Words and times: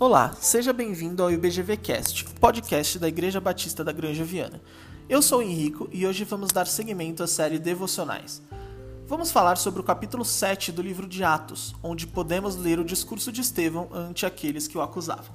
Olá, 0.00 0.32
seja 0.40 0.72
bem-vindo 0.72 1.24
ao 1.24 1.30
IBGVcast, 1.32 2.24
podcast 2.40 3.00
da 3.00 3.08
Igreja 3.08 3.40
Batista 3.40 3.82
da 3.82 3.90
Granja 3.90 4.22
Viana. 4.22 4.62
Eu 5.08 5.20
sou 5.20 5.40
o 5.40 5.42
Henrico 5.42 5.88
e 5.90 6.06
hoje 6.06 6.22
vamos 6.22 6.52
dar 6.52 6.68
seguimento 6.68 7.20
à 7.20 7.26
série 7.26 7.58
Devocionais. 7.58 8.40
Vamos 9.08 9.32
falar 9.32 9.56
sobre 9.56 9.80
o 9.80 9.84
capítulo 9.84 10.24
7 10.24 10.70
do 10.70 10.82
livro 10.82 11.04
de 11.08 11.24
Atos, 11.24 11.74
onde 11.82 12.06
podemos 12.06 12.54
ler 12.54 12.78
o 12.78 12.84
discurso 12.84 13.32
de 13.32 13.40
Estevão 13.40 13.88
ante 13.92 14.24
aqueles 14.24 14.68
que 14.68 14.78
o 14.78 14.82
acusavam. 14.82 15.34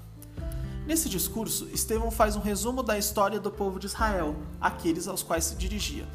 Nesse 0.88 1.10
discurso, 1.10 1.68
Estevão 1.74 2.10
faz 2.10 2.38
um 2.38 2.42
resumo 2.42 2.82
da 2.82 2.98
história 2.98 3.42
do 3.42 3.52
povo 3.52 3.78
de 3.78 3.88
Israel, 3.88 4.34
aqueles 4.62 5.10
aos 5.10 5.22
quais 5.22 5.44
se 5.44 5.56
dirigia. 5.56 6.08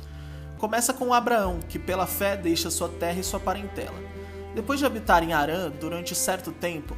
Começa 0.56 0.94
com 0.94 1.12
Abraão, 1.12 1.60
que 1.68 1.78
pela 1.78 2.06
fé 2.06 2.34
deixa 2.34 2.70
sua 2.70 2.88
terra 2.88 3.20
e 3.20 3.24
sua 3.24 3.38
parentela. 3.38 3.98
Depois 4.54 4.80
de 4.80 4.86
habitar 4.86 5.22
em 5.22 5.34
Arã 5.34 5.70
durante 5.70 6.14
certo 6.14 6.50
tempo, 6.50 6.96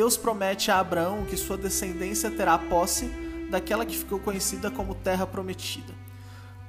Deus 0.00 0.16
promete 0.16 0.70
a 0.70 0.78
Abraão 0.80 1.26
que 1.26 1.36
sua 1.36 1.58
descendência 1.58 2.30
terá 2.30 2.56
posse 2.56 3.04
daquela 3.50 3.84
que 3.84 3.98
ficou 3.98 4.18
conhecida 4.18 4.70
como 4.70 4.94
Terra 4.94 5.26
Prometida. 5.26 5.92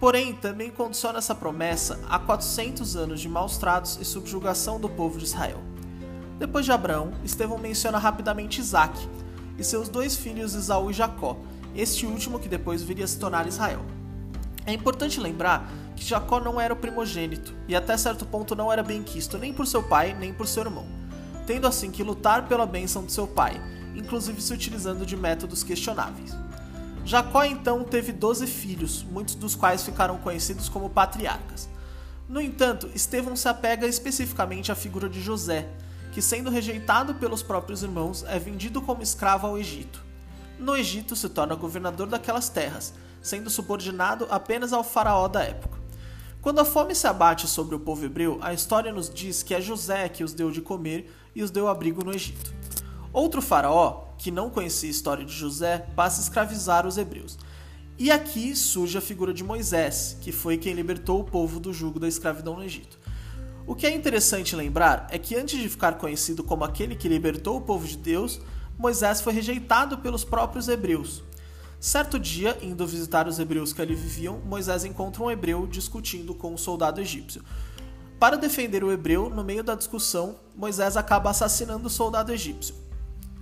Porém, 0.02 0.34
também 0.34 0.70
condiciona 0.70 1.20
essa 1.20 1.34
promessa 1.34 1.98
a 2.10 2.20
400 2.20 2.98
anos 2.98 3.22
de 3.22 3.30
maus 3.30 3.58
tratos 3.58 3.98
e 4.02 4.04
subjugação 4.04 4.82
do 4.82 4.90
povo 4.90 5.18
de 5.18 5.24
Israel. 5.24 5.62
Depois 6.38 6.66
de 6.66 6.74
Abraão, 6.74 7.14
Estevão 7.24 7.58
menciona 7.58 7.98
rapidamente 7.98 8.60
Isaac 8.60 9.00
e 9.58 9.64
seus 9.64 9.88
dois 9.88 10.18
filhos 10.18 10.54
Esaú 10.54 10.92
e 10.92 10.94
Jacó, 10.94 11.38
este 11.74 12.06
último 12.06 12.38
que 12.38 12.50
depois 12.50 12.84
viria 12.84 13.06
a 13.06 13.08
se 13.08 13.18
tornar 13.18 13.48
Israel. 13.48 13.86
É 14.66 14.74
importante 14.74 15.22
lembrar 15.22 15.72
que 15.96 16.04
Jacó 16.04 16.42
não 16.42 16.60
era 16.60 16.74
o 16.74 16.78
primogênito 16.78 17.56
e 17.66 17.78
até 17.78 17.96
certo 17.96 18.26
ponto 18.26 18.58
não 18.58 18.70
era 18.70 18.84
bem 18.84 19.02
quisto 19.02 19.38
nem 19.38 19.54
por 19.54 19.66
seu 19.66 19.82
pai 19.82 20.14
nem 20.20 20.34
por 20.34 20.46
seu 20.46 20.64
irmão 20.64 21.01
tendo 21.46 21.68
assim 21.68 21.92
que 21.92 22.04
lutar 22.04 22.48
pela 22.48 22.66
bênção 22.66 23.06
de 23.06 23.12
seu 23.12 23.28
pai, 23.28 23.62
inclusive 23.96 24.42
se 24.42 24.54
utilizando 24.54 25.06
de 25.06 25.18
métodos 25.18 25.64
questionáveis. 25.64 26.36
Jacó 27.04 27.44
então 27.44 27.84
teve 27.84 28.12
doze 28.12 28.46
filhos, 28.46 29.04
muitos 29.04 29.36
dos 29.36 29.56
quais 29.56 29.84
ficaram 29.84 30.18
conhecidos 30.18 30.70
como 30.70 30.90
patriarcas. 30.90 31.68
No 32.30 32.40
entanto, 32.40 32.90
Estevão 32.96 33.36
se 33.36 33.50
apega 33.50 33.88
especificamente 33.88 34.72
à 34.72 34.76
figura 34.76 35.10
de 35.10 35.20
José, 35.20 35.68
que, 36.14 36.22
sendo 36.22 36.50
rejeitado 36.50 37.16
pelos 37.16 37.44
próprios 37.44 37.84
irmãos, 37.84 38.24
é 38.28 38.40
vendido 38.40 38.82
como 38.82 39.02
escravo 39.02 39.48
ao 39.48 39.58
Egito. 39.58 40.02
No 40.60 40.78
Egito, 40.78 41.16
se 41.16 41.28
torna 41.28 41.56
governador 41.56 42.08
daquelas 42.08 42.48
terras, 42.48 42.94
sendo 43.22 43.50
subordinado 43.50 44.28
apenas 44.30 44.72
ao 44.72 44.84
faraó 44.84 45.28
da 45.28 45.44
época. 45.44 45.81
Quando 46.42 46.58
a 46.58 46.66
fome 46.66 46.96
se 46.96 47.06
abate 47.06 47.48
sobre 47.48 47.76
o 47.76 47.80
povo 47.80 48.04
hebreu, 48.04 48.40
a 48.42 48.52
história 48.52 48.92
nos 48.92 49.08
diz 49.08 49.44
que 49.44 49.54
é 49.54 49.62
José 49.62 50.10
que 50.10 50.24
os 50.24 50.34
deu 50.34 50.50
de 50.50 50.60
comer 50.60 51.14
e 51.36 51.44
os 51.44 51.52
deu 51.52 51.68
abrigo 51.68 52.04
no 52.04 52.12
Egito. 52.12 52.52
Outro 53.14 53.44
faraó, 53.44 54.08
que 54.18 54.32
não 54.32 54.50
conhecia 54.50 54.90
a 54.90 54.92
história 54.92 55.24
de 55.24 55.32
José, 55.32 55.86
passa 55.96 56.20
a 56.20 56.24
escravizar 56.24 56.88
os 56.88 56.98
hebreus. 56.98 57.38
E 57.96 58.10
aqui 58.10 58.56
surge 58.56 58.98
a 58.98 59.02
figura 59.02 59.32
de 59.32 59.44
Moisés, 59.44 60.18
que 60.20 60.32
foi 60.32 60.58
quem 60.58 60.74
libertou 60.74 61.20
o 61.20 61.24
povo 61.24 61.60
do 61.60 61.72
jugo 61.72 62.00
da 62.00 62.08
escravidão 62.08 62.56
no 62.56 62.64
Egito. 62.64 62.98
O 63.68 63.76
que 63.76 63.86
é 63.86 63.94
interessante 63.94 64.56
lembrar 64.56 65.06
é 65.12 65.20
que 65.20 65.36
antes 65.36 65.60
de 65.60 65.70
ficar 65.70 66.00
conhecido 66.00 66.44
como 66.44 66.64
aquele 66.64 66.96
que 66.96 67.08
libertou 67.08 67.58
o 67.58 67.62
povo 67.62 67.88
de 67.88 67.98
Deus, 67.98 68.42
Moisés 68.80 69.22
foi 69.22 69.34
rejeitado 69.34 70.00
pelos 70.00 70.24
próprios 70.24 70.68
hebreus, 70.68 71.22
Certo 71.82 72.20
dia, 72.20 72.56
indo 72.62 72.86
visitar 72.86 73.28
os 73.28 73.40
hebreus 73.40 73.74
que 73.74 73.82
ali 73.82 73.96
viviam, 73.96 74.38
Moisés 74.46 74.86
encontra 74.86 75.24
um 75.24 75.32
hebreu 75.32 75.66
discutindo 75.66 76.36
com 76.36 76.54
um 76.54 76.58
soldado 76.58 77.02
egípcio. 77.02 77.44
Para 78.20 78.38
defender 78.38 78.84
o 78.84 78.92
hebreu, 78.92 79.32
no 79.32 79.44
meio 79.44 79.64
da 79.64 79.74
discussão, 79.74 80.36
Moisés 80.56 80.96
acaba 80.96 81.32
assassinando 81.32 81.88
o 81.88 81.90
soldado 81.90 82.32
egípcio. 82.32 82.76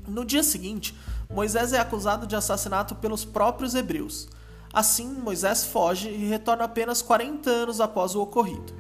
No 0.08 0.23
dia 0.23 0.42
seguinte, 0.42 0.95
Moisés 1.30 1.73
é 1.73 1.80
acusado 1.80 2.26
de 2.26 2.34
assassinato 2.34 2.95
pelos 2.95 3.26
próprios 3.26 3.76
hebreus. 3.76 4.30
Assim, 4.72 5.10
Moisés 5.16 5.66
foge 5.66 6.08
e 6.08 6.26
retorna 6.26 6.64
apenas 6.64 7.02
40 7.02 7.49
anos 7.49 7.82
após 7.82 8.16
o 8.16 8.22
ocorrido. 8.22 8.73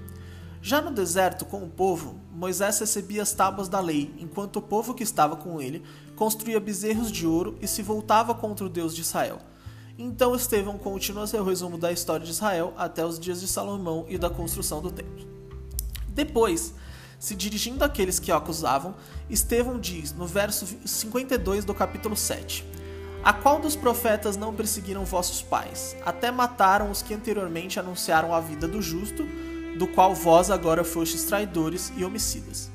Já 0.61 0.81
no 0.81 0.91
deserto, 0.91 1.45
com 1.45 1.63
o 1.63 1.69
povo, 1.69 2.19
Moisés 2.33 2.79
recebia 2.79 3.21
as 3.21 3.31
tábuas 3.31 3.69
da 3.69 3.79
lei, 3.79 4.13
enquanto 4.19 4.57
o 4.57 4.61
povo 4.61 4.93
que 4.93 5.03
estava 5.03 5.35
com 5.35 5.61
ele 5.61 5.83
construía 6.15 6.59
bezerros 6.59 7.11
de 7.11 7.25
ouro 7.25 7.57
e 7.61 7.67
se 7.67 7.81
voltava 7.81 8.35
contra 8.35 8.65
o 8.65 8.69
Deus 8.69 8.93
de 8.93 9.01
Israel. 9.01 9.39
Então 9.97 10.35
Estevão 10.35 10.77
continua 10.77 11.27
seu 11.27 11.43
resumo 11.43 11.77
da 11.77 11.91
história 11.91 12.25
de 12.25 12.31
Israel 12.31 12.73
até 12.77 13.05
os 13.05 13.19
dias 13.19 13.39
de 13.39 13.47
Salomão 13.47 14.05
e 14.09 14.17
da 14.17 14.29
construção 14.29 14.81
do 14.81 14.91
templo. 14.91 15.27
Depois, 16.09 16.73
se 17.17 17.35
dirigindo 17.35 17.83
àqueles 17.83 18.19
que 18.19 18.31
o 18.31 18.35
acusavam, 18.35 18.95
Estevão 19.29 19.79
diz, 19.79 20.13
no 20.13 20.25
verso 20.25 20.65
52 20.85 21.63
do 21.63 21.73
capítulo 21.73 22.15
7: 22.15 22.65
A 23.23 23.31
qual 23.31 23.59
dos 23.59 23.75
profetas 23.75 24.37
não 24.37 24.53
perseguiram 24.53 25.03
vossos 25.03 25.41
pais, 25.41 25.95
até 26.05 26.31
mataram 26.31 26.91
os 26.91 27.01
que 27.01 27.13
anteriormente 27.13 27.79
anunciaram 27.79 28.33
a 28.33 28.39
vida 28.39 28.67
do 28.67 28.81
justo, 28.81 29.27
do 29.79 29.87
qual 29.87 30.13
vós 30.13 30.51
agora 30.51 30.83
fostes 30.83 31.23
traidores 31.23 31.93
e 31.95 32.03
homicidas? 32.03 32.69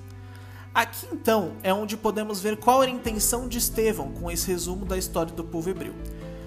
Aqui 0.75 1.07
então 1.13 1.53
é 1.63 1.73
onde 1.73 1.99
podemos 1.99 2.41
ver 2.41 2.57
qual 2.57 2.83
era 2.83 2.91
a 2.91 2.95
intenção 2.95 3.47
de 3.47 3.59
Estevão 3.59 4.11
com 4.13 4.31
esse 4.31 4.51
resumo 4.51 4.87
da 4.87 4.97
história 4.97 5.31
do 5.31 5.45
povo 5.45 5.69
hebreu. 5.69 5.93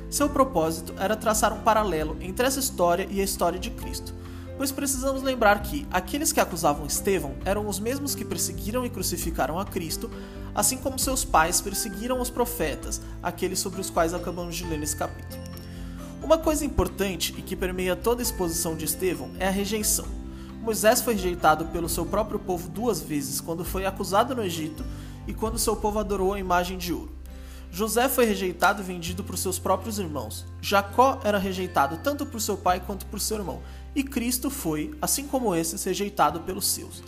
Seu 0.10 0.28
propósito 0.28 0.96
era 0.98 1.16
traçar 1.16 1.54
um 1.54 1.62
paralelo 1.62 2.18
entre 2.20 2.48
essa 2.48 2.60
história 2.60 3.08
e 3.12 3.22
a 3.22 3.24
história 3.24 3.60
de 3.60 3.70
Cristo, 3.70 4.16
pois 4.58 4.72
precisamos 4.72 5.22
lembrar 5.22 5.62
que 5.62 5.86
aqueles 5.92 6.34
que 6.34 6.40
acusavam 6.40 6.88
Estevão 6.88 7.36
eram 7.46 7.68
os 7.68 7.78
mesmos 7.78 8.16
que 8.16 8.26
perseguiram 8.26 8.84
e 8.84 8.90
crucificaram 8.90 9.60
a 9.60 9.66
Cristo, 9.66 10.10
assim 10.56 10.78
como 10.78 10.98
seus 10.98 11.24
pais 11.24 11.62
perseguiram 11.62 12.20
os 12.20 12.32
profetas, 12.32 13.00
aqueles 13.22 13.60
sobre 13.60 13.80
os 13.80 13.92
quais 13.92 14.12
acabamos 14.12 14.56
de 14.56 14.66
ler 14.66 14.80
nesse 14.80 14.96
capítulo. 14.96 15.40
Uma 16.24 16.40
coisa 16.40 16.66
importante 16.66 17.36
e 17.38 17.44
que 17.44 17.56
permeia 17.56 17.96
toda 17.96 18.22
a 18.22 18.24
exposição 18.24 18.76
de 18.76 18.86
Estevão 18.86 19.30
é 19.38 19.48
a 19.48 19.52
rejeição. 19.52 20.17
Moisés 20.68 21.00
foi 21.00 21.14
rejeitado 21.14 21.68
pelo 21.68 21.88
seu 21.88 22.06
próprio 22.06 22.38
povo 22.38 22.68
duas 22.68 23.00
vezes, 23.00 23.40
quando 23.40 23.64
foi 23.64 23.86
acusado 23.86 24.36
no 24.36 24.44
Egito 24.44 24.84
e 25.26 25.34
quando 25.34 25.58
seu 25.58 25.78
povo 25.78 25.98
adorou 25.98 26.34
a 26.34 26.40
imagem 26.42 26.78
de 26.78 26.92
ouro. 26.92 27.10
José 27.72 28.10
foi 28.10 28.26
rejeitado 28.26 28.82
e 28.82 28.86
vendido 28.86 29.24
por 29.24 29.38
seus 29.38 29.58
próprios 29.58 29.98
irmãos. 29.98 30.46
Jacó 30.60 31.22
era 31.24 31.38
rejeitado 31.38 32.02
tanto 32.04 32.26
por 32.26 32.42
seu 32.42 32.58
pai 32.58 32.82
quanto 32.86 33.06
por 33.06 33.22
seu 33.22 33.38
irmão. 33.38 33.62
E 33.96 34.04
Cristo 34.04 34.50
foi, 34.50 34.94
assim 35.02 35.26
como 35.26 35.56
esses, 35.56 35.86
rejeitado 35.86 36.42
pelos 36.42 36.68
seus. 36.68 37.02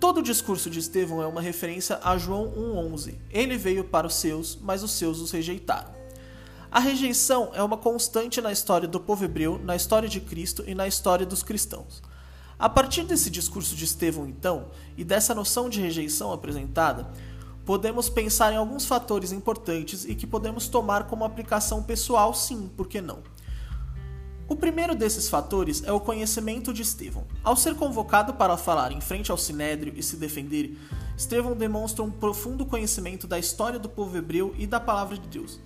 Todo 0.00 0.18
o 0.18 0.22
discurso 0.22 0.68
de 0.68 0.80
Estevão 0.80 1.22
é 1.22 1.26
uma 1.28 1.40
referência 1.40 2.00
a 2.02 2.18
João 2.18 2.46
1,11. 2.48 3.14
Ele 3.30 3.56
veio 3.56 3.84
para 3.84 4.08
os 4.08 4.16
seus, 4.16 4.58
mas 4.60 4.82
os 4.82 4.90
seus 4.90 5.20
os 5.20 5.30
rejeitaram. 5.30 5.94
A 6.68 6.80
rejeição 6.80 7.52
é 7.54 7.62
uma 7.62 7.76
constante 7.76 8.40
na 8.40 8.50
história 8.50 8.88
do 8.88 8.98
povo 8.98 9.24
hebreu, 9.24 9.60
na 9.62 9.76
história 9.76 10.08
de 10.08 10.20
Cristo 10.20 10.64
e 10.66 10.74
na 10.74 10.88
história 10.88 11.24
dos 11.24 11.44
cristãos. 11.44 12.02
A 12.62 12.68
partir 12.68 13.02
desse 13.02 13.28
discurso 13.28 13.74
de 13.74 13.84
Estevão, 13.84 14.24
então, 14.24 14.68
e 14.96 15.02
dessa 15.02 15.34
noção 15.34 15.68
de 15.68 15.80
rejeição 15.80 16.32
apresentada, 16.32 17.10
podemos 17.64 18.08
pensar 18.08 18.52
em 18.52 18.56
alguns 18.56 18.84
fatores 18.84 19.32
importantes 19.32 20.04
e 20.04 20.14
que 20.14 20.28
podemos 20.28 20.68
tomar 20.68 21.08
como 21.08 21.24
aplicação 21.24 21.82
pessoal, 21.82 22.32
sim, 22.32 22.70
por 22.76 22.86
que 22.86 23.00
não? 23.00 23.18
O 24.48 24.54
primeiro 24.54 24.94
desses 24.94 25.28
fatores 25.28 25.82
é 25.84 25.90
o 25.90 25.98
conhecimento 25.98 26.72
de 26.72 26.82
Estevão. 26.82 27.26
Ao 27.42 27.56
ser 27.56 27.74
convocado 27.74 28.34
para 28.34 28.56
falar 28.56 28.92
em 28.92 29.00
frente 29.00 29.32
ao 29.32 29.36
sinédrio 29.36 29.92
e 29.96 30.00
se 30.00 30.14
defender, 30.14 30.78
Estevão 31.16 31.56
demonstra 31.56 32.04
um 32.04 32.12
profundo 32.12 32.64
conhecimento 32.64 33.26
da 33.26 33.40
história 33.40 33.80
do 33.80 33.88
povo 33.88 34.16
hebreu 34.16 34.54
e 34.56 34.68
da 34.68 34.78
palavra 34.78 35.18
de 35.18 35.26
Deus. 35.26 35.58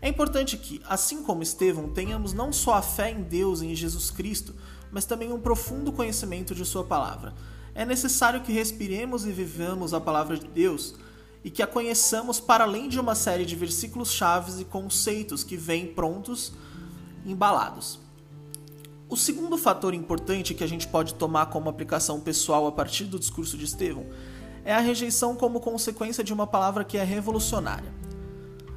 É 0.00 0.08
importante 0.08 0.56
que, 0.56 0.80
assim 0.88 1.24
como 1.24 1.42
Estevão, 1.42 1.88
tenhamos 1.88 2.32
não 2.32 2.52
só 2.52 2.74
a 2.74 2.82
fé 2.82 3.10
em 3.10 3.22
Deus 3.22 3.60
e 3.60 3.66
em 3.66 3.74
Jesus 3.74 4.08
Cristo, 4.08 4.54
mas 4.94 5.04
também 5.04 5.32
um 5.32 5.40
profundo 5.40 5.90
conhecimento 5.90 6.54
de 6.54 6.64
Sua 6.64 6.84
palavra. 6.84 7.34
É 7.74 7.84
necessário 7.84 8.42
que 8.42 8.52
respiremos 8.52 9.26
e 9.26 9.32
vivamos 9.32 9.92
a 9.92 10.00
palavra 10.00 10.38
de 10.38 10.46
Deus 10.46 10.94
e 11.42 11.50
que 11.50 11.64
a 11.64 11.66
conheçamos 11.66 12.38
para 12.38 12.62
além 12.62 12.88
de 12.88 13.00
uma 13.00 13.16
série 13.16 13.44
de 13.44 13.56
versículos 13.56 14.12
chaves 14.12 14.60
e 14.60 14.64
conceitos 14.64 15.42
que 15.42 15.56
vêm 15.56 15.88
prontos, 15.88 16.52
embalados. 17.26 17.98
O 19.08 19.16
segundo 19.16 19.58
fator 19.58 19.92
importante 19.94 20.54
que 20.54 20.62
a 20.62 20.68
gente 20.68 20.86
pode 20.86 21.14
tomar 21.14 21.46
como 21.46 21.68
aplicação 21.68 22.20
pessoal 22.20 22.64
a 22.68 22.72
partir 22.72 23.06
do 23.06 23.18
discurso 23.18 23.58
de 23.58 23.64
Estevão 23.64 24.06
é 24.64 24.72
a 24.72 24.78
rejeição 24.78 25.34
como 25.34 25.58
consequência 25.58 26.22
de 26.22 26.32
uma 26.32 26.46
palavra 26.46 26.84
que 26.84 26.96
é 26.96 27.02
revolucionária. 27.02 27.92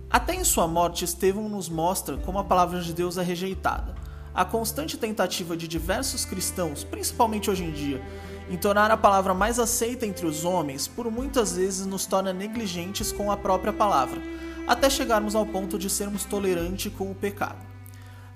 Até 0.10 0.34
em 0.34 0.44
sua 0.44 0.68
morte, 0.68 1.06
Estevão 1.06 1.48
nos 1.48 1.70
mostra 1.70 2.18
como 2.18 2.40
a 2.40 2.44
palavra 2.44 2.82
de 2.82 2.92
Deus 2.92 3.20
é 3.20 3.22
rejeitada. 3.22 3.97
A 4.38 4.46
constante 4.46 5.00
tentativa 5.00 5.58
de 5.58 5.68
diversos 5.68 6.24
cristãos, 6.24 6.84
principalmente 6.84 7.50
hoje 7.50 7.64
em 7.64 7.72
dia, 7.72 8.00
em 8.48 8.56
tornar 8.56 8.92
a 8.92 8.96
palavra 8.96 9.34
mais 9.34 9.58
aceita 9.58 10.06
entre 10.06 10.28
os 10.28 10.46
homens, 10.46 10.88
por 10.88 11.10
muitas 11.10 11.56
vezes 11.56 11.88
nos 11.88 12.06
torna 12.06 12.32
negligentes 12.32 13.12
com 13.12 13.32
a 13.32 13.36
própria 13.36 13.74
palavra, 13.74 14.22
até 14.68 14.92
chegarmos 14.92 15.34
ao 15.34 15.44
ponto 15.44 15.80
de 15.80 15.90
sermos 15.90 16.24
tolerantes 16.24 16.94
com 16.94 17.10
o 17.10 17.16
pecado. 17.16 17.58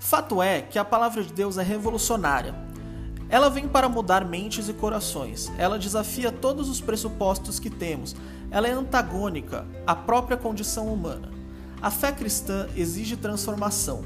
Fato 0.00 0.42
é 0.42 0.62
que 0.62 0.76
a 0.76 0.84
palavra 0.84 1.22
de 1.22 1.32
Deus 1.32 1.56
é 1.56 1.62
revolucionária. 1.62 2.52
Ela 3.28 3.48
vem 3.48 3.68
para 3.68 3.88
mudar 3.88 4.24
mentes 4.24 4.68
e 4.68 4.72
corações. 4.72 5.52
Ela 5.56 5.78
desafia 5.78 6.32
todos 6.32 6.68
os 6.68 6.80
pressupostos 6.80 7.60
que 7.60 7.70
temos. 7.70 8.16
Ela 8.50 8.66
é 8.66 8.72
antagônica 8.72 9.64
à 9.86 9.94
própria 9.94 10.36
condição 10.36 10.92
humana. 10.92 11.30
A 11.80 11.92
fé 11.92 12.10
cristã 12.10 12.68
exige 12.74 13.16
transformação 13.16 14.04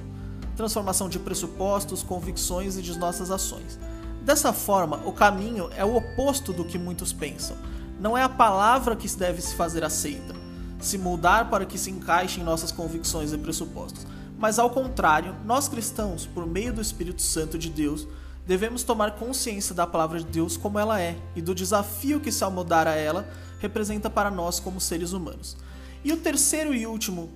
transformação 0.57 1.09
de 1.09 1.19
pressupostos, 1.19 2.03
convicções 2.03 2.77
e 2.77 2.83
de 2.83 2.99
nossas 2.99 3.31
ações. 3.31 3.79
Dessa 4.23 4.53
forma, 4.53 5.01
o 5.05 5.13
caminho 5.13 5.71
é 5.77 5.85
o 5.85 5.95
oposto 5.95 6.53
do 6.53 6.65
que 6.65 6.79
muitos 6.79 7.13
pensam. 7.13 7.57
Não 8.01 8.19
é 8.19 8.23
a 8.23 8.29
palavra 8.29 8.97
que 8.97 9.09
deve 9.17 9.41
se 9.41 9.55
fazer 9.55 9.85
aceita, 9.85 10.35
se 10.81 10.99
mudar 10.99 11.49
para 11.49 11.65
que 11.65 11.79
se 11.79 11.91
encaixe 11.91 12.41
em 12.41 12.45
nossas 12.45 12.73
convicções 12.73 13.33
e 13.33 13.39
pressupostos. 13.39 14.07
Mas 14.39 14.59
ao 14.59 14.69
contrário, 14.69 15.35
nós 15.45 15.69
cristãos, 15.69 16.27
por 16.27 16.47
meio 16.47 16.73
do 16.73 16.81
Espírito 16.81 17.23
Santo 17.23 17.57
de 17.57 17.71
Deus, 17.71 18.07
devemos 18.47 18.83
tomar 18.83 19.13
consciência 19.13 19.75
da 19.75 19.87
palavra 19.87 20.19
de 20.19 20.27
Deus 20.27 20.57
como 20.57 20.79
ela 20.79 21.01
é 21.01 21.17
e 21.35 21.41
do 21.41 21.55
desafio 21.55 22.21
que, 22.21 22.33
se 22.33 22.45
mudar 22.51 22.87
a 22.87 22.95
ela, 22.95 23.29
representa 23.61 24.11
para 24.11 24.31
nós 24.31 24.61
como 24.61 24.81
seres 24.81 25.13
humanos. 25.13 25.57
E 26.05 26.13
o 26.13 26.17
terceiro 26.17 26.75
e 26.75 26.87
último 26.87 27.31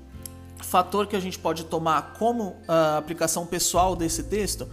fator 0.65 1.07
que 1.07 1.17
a 1.17 1.21
gente 1.21 1.39
pode 1.39 1.65
tomar 1.65 2.15
como 2.19 2.49
uh, 2.49 2.99
aplicação 2.99 3.47
pessoal 3.47 3.97
desse 3.97 4.25
texto 4.25 4.69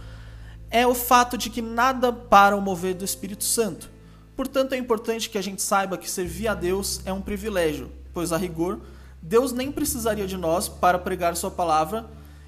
é 0.70 0.86
o 0.86 0.94
fato 0.94 1.38
de 1.38 1.50
que 1.50 1.62
nada 1.62 2.12
para 2.12 2.56
o 2.56 2.60
mover 2.60 2.94
do 2.94 3.04
Espírito 3.04 3.44
Santo. 3.44 3.90
Portanto, 4.36 4.72
é 4.72 4.76
importante 4.76 5.30
que 5.30 5.38
a 5.38 5.42
gente 5.42 5.62
saiba 5.62 5.98
que 5.98 6.10
servir 6.10 6.48
a 6.48 6.54
Deus 6.54 7.00
é 7.04 7.12
um 7.12 7.20
privilégio, 7.20 7.90
pois 8.12 8.32
a 8.32 8.36
rigor, 8.36 8.80
Deus 9.20 9.52
nem 9.52 9.72
precisaria 9.72 10.26
de 10.26 10.36
nós 10.36 10.68
para 10.68 10.98
pregar 10.98 11.34
Sua 11.36 11.50
palavra 11.50 12.06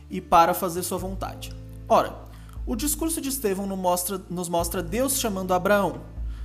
e 0.09 0.21
para 0.21 0.55
fazer 0.55 0.83
Sua 0.83 0.99
vontade. 0.99 1.53
Ora, 1.89 2.15
o 2.67 2.77
discurso 2.77 3.21
de 3.21 3.31
Estevão 3.31 3.67
nos 3.67 3.79
mostra, 3.79 4.21
nos 4.29 4.49
mostra 4.49 4.83
Deus 4.83 5.19
chamando 5.19 5.55
Abraão, 5.55 6.03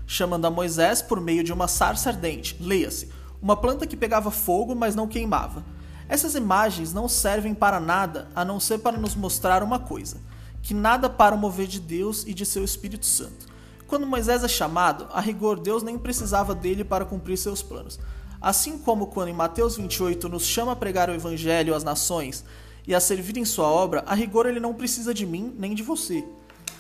chamando 0.08 0.46
a 0.46 0.52
Moisés 0.52 1.02
por 1.02 1.20
meio 1.20 1.44
de 1.44 1.54
uma 1.54 1.68
sarça 1.68 2.10
ardente, 2.10 2.58
leia-se, 2.60 3.10
uma 3.42 3.56
planta 3.56 3.86
que 3.86 3.98
pegava 3.98 4.32
fogo, 4.32 4.74
mas 4.74 4.96
não 4.96 5.08
queimava 5.08 5.64
essas 6.08 6.36
imagens 6.36 6.94
não 6.94 7.08
servem 7.08 7.54
para 7.54 7.80
nada 7.80 8.28
a 8.36 8.46
não 8.46 8.60
ser 8.60 8.80
para 8.80 8.98
nos 8.98 9.16
mostrar 9.16 9.64
uma 9.64 9.80
coisa: 9.80 10.18
que 10.62 10.74
nada 10.74 11.10
para 11.10 11.36
o 11.36 11.38
mover 11.38 11.68
de 11.68 11.80
Deus 11.80 12.24
e 12.26 12.34
de 12.34 12.46
seu 12.46 12.64
Espírito 12.64 13.06
Santo. 13.06 13.48
Quando 13.88 14.06
Moisés 14.08 14.44
é 14.44 14.48
chamado, 14.48 15.08
a 15.12 15.22
rigor 15.22 15.60
Deus 15.60 15.84
nem 15.84 15.98
precisava 15.98 16.56
dele 16.56 16.84
para 16.84 17.06
cumprir 17.06 17.38
seus 17.38 17.62
planos. 17.62 18.00
Assim 18.42 18.78
como 18.78 19.08
quando 19.08 19.30
em 19.30 19.34
Mateus 19.34 19.78
28 19.78 20.30
nos 20.30 20.44
chama 20.44 20.72
a 20.72 20.76
pregar 20.76 21.10
o 21.10 21.14
evangelho 21.14 21.74
às 21.74 21.84
nações 21.84 22.44
e 22.88 22.94
a 22.94 23.00
servir 23.00 23.38
em 23.38 23.46
sua 23.46 23.68
obra, 23.68 24.04
a 24.06 24.14
rigor 24.14 24.46
ele 24.46 24.60
não 24.60 24.74
precisa 24.74 25.14
de 25.14 25.26
mim 25.26 25.54
nem 25.58 25.74
de 25.74 25.82
você. 25.82 26.24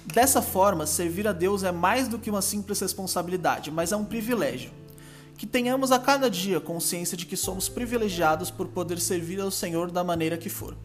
Dessa 0.06 0.42
forma, 0.42 0.86
servir 0.86 1.28
a 1.28 1.32
Deus 1.32 1.64
é 1.64 1.72
mais 1.72 2.08
do 2.08 2.20
que 2.20 2.30
uma 2.30 2.42
simples 2.42 2.80
responsabilidade, 2.80 3.72
mas 3.72 3.92
é 3.92 3.96
um 3.96 4.06
privilégio 4.06 4.72
que 5.38 5.46
tenhamos 5.46 5.92
a 5.92 6.00
cada 6.00 6.30
dia 6.30 6.60
consciência 6.60 7.18
de 7.18 7.26
que 7.26 7.36
somos 7.36 7.68
privilegiados 7.68 8.50
por 8.50 8.68
poder 8.68 9.00
servir 9.00 9.40
ao 9.40 9.52
Senhor 9.52 9.92
da 9.92 10.04
maneira 10.04 10.38
que 10.38 10.50
for. 10.50 10.76